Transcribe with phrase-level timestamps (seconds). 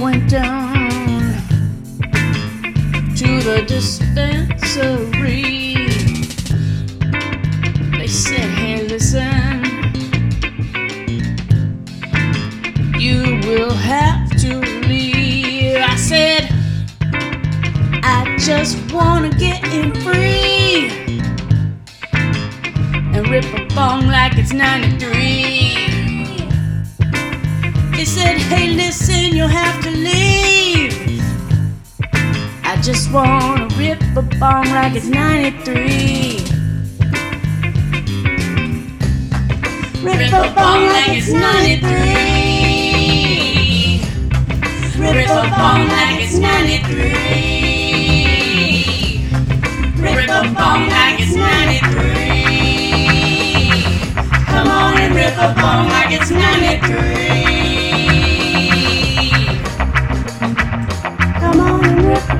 [0.00, 0.78] went down
[3.14, 5.74] to the dispensary.
[7.98, 9.62] They said, Hey, listen,
[12.98, 14.58] you will have to
[14.88, 15.76] leave.
[15.76, 16.48] I said,
[18.02, 20.88] I just wanna get in free
[23.12, 25.69] and rip a bong like it's 93.
[28.00, 31.20] He said, Hey, listen, you'll have to leave.
[32.64, 36.38] I just wanna rip a bong like it's 93.
[40.02, 44.00] Rip a bong like it's 93.
[44.98, 49.26] Rip a bong like it's 93.
[50.00, 53.82] Rip a bong like it's 93.
[54.46, 57.39] Come on and rip a bong like it's 93.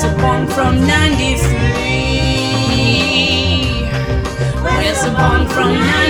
[0.00, 1.44] Where's the bond from 93?
[4.62, 6.09] Where's the bond from 93?